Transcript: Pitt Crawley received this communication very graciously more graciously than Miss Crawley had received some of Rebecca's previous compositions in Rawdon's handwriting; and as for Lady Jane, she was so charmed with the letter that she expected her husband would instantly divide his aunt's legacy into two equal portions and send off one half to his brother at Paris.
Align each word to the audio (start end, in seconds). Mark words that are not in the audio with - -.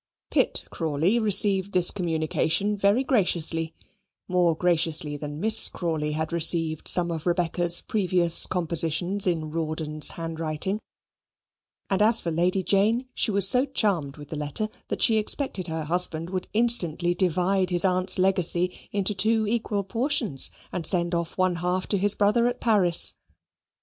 Pitt 0.31 0.65
Crawley 0.71 1.19
received 1.19 1.73
this 1.73 1.91
communication 1.91 2.75
very 2.75 3.03
graciously 3.03 3.75
more 4.27 4.55
graciously 4.55 5.15
than 5.15 5.39
Miss 5.39 5.69
Crawley 5.69 6.13
had 6.13 6.33
received 6.33 6.87
some 6.87 7.11
of 7.11 7.27
Rebecca's 7.27 7.81
previous 7.83 8.47
compositions 8.47 9.27
in 9.27 9.51
Rawdon's 9.51 10.09
handwriting; 10.09 10.81
and 11.87 12.01
as 12.01 12.19
for 12.19 12.31
Lady 12.31 12.63
Jane, 12.63 13.09
she 13.13 13.29
was 13.29 13.47
so 13.47 13.63
charmed 13.67 14.17
with 14.17 14.29
the 14.31 14.35
letter 14.37 14.69
that 14.87 15.03
she 15.03 15.17
expected 15.19 15.67
her 15.67 15.83
husband 15.83 16.31
would 16.31 16.47
instantly 16.51 17.13
divide 17.13 17.69
his 17.69 17.85
aunt's 17.85 18.17
legacy 18.17 18.89
into 18.91 19.13
two 19.13 19.45
equal 19.45 19.83
portions 19.83 20.49
and 20.73 20.87
send 20.87 21.13
off 21.13 21.37
one 21.37 21.57
half 21.57 21.85
to 21.89 21.99
his 21.99 22.15
brother 22.15 22.47
at 22.47 22.59
Paris. 22.59 23.13